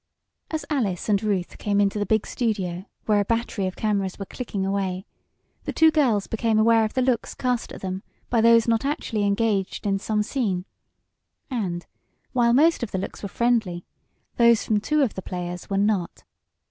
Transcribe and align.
As 0.49 0.65
Alice 0.67 1.09
and 1.09 1.21
Ruth 1.21 1.59
came 1.59 1.79
into 1.79 1.99
the 1.99 2.07
big 2.07 2.25
studio, 2.25 2.85
where 3.05 3.19
a 3.19 3.23
battery 3.25 3.67
of 3.67 3.75
cameras 3.75 4.17
were 4.17 4.25
clicking 4.25 4.65
away, 4.65 5.05
the 5.65 5.71
two 5.71 5.91
girls 5.91 6.25
became 6.25 6.57
aware 6.57 6.83
of 6.83 6.95
the 6.95 7.03
looks 7.03 7.35
cast 7.35 7.71
at 7.71 7.81
them 7.81 8.01
by 8.27 8.41
those 8.41 8.67
not 8.67 8.83
actually 8.83 9.23
engaged 9.25 9.85
in 9.85 9.99
some 9.99 10.23
scene. 10.23 10.65
And, 11.51 11.85
while 12.33 12.51
most 12.51 12.81
of 12.81 12.89
the 12.89 12.97
looks 12.97 13.21
were 13.21 13.29
friendly, 13.29 13.85
those 14.37 14.65
from 14.65 14.79
two 14.79 15.03
of 15.03 15.13
the 15.13 15.21
players 15.21 15.69
were 15.69 15.77
not. 15.77 16.23